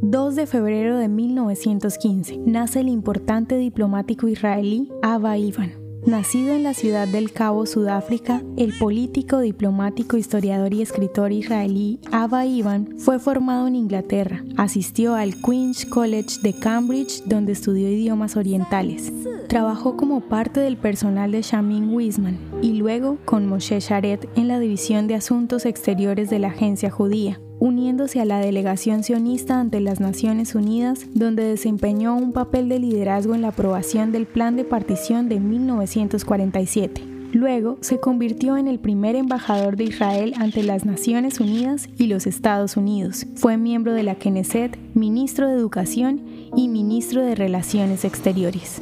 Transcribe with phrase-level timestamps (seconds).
[0.00, 5.72] 2 de febrero de 1915, nace el importante diplomático israelí Abba Ivan.
[6.06, 12.46] Nacido en la ciudad del Cabo, Sudáfrica, el político, diplomático, historiador y escritor israelí Abba
[12.46, 14.44] Ivan fue formado en Inglaterra.
[14.56, 19.12] Asistió al Queen's College de Cambridge, donde estudió idiomas orientales.
[19.48, 24.60] Trabajó como parte del personal de Shamin Wisman y luego con Moshe Sharet en la
[24.60, 30.00] División de Asuntos Exteriores de la Agencia Judía uniéndose a la delegación sionista ante las
[30.00, 35.28] Naciones Unidas, donde desempeñó un papel de liderazgo en la aprobación del Plan de Partición
[35.28, 37.02] de 1947.
[37.32, 42.26] Luego se convirtió en el primer embajador de Israel ante las Naciones Unidas y los
[42.26, 43.26] Estados Unidos.
[43.34, 46.22] Fue miembro de la Knesset, ministro de Educación
[46.56, 48.80] y ministro de Relaciones Exteriores.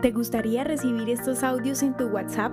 [0.00, 2.52] ¿Te gustaría recibir estos audios en tu WhatsApp?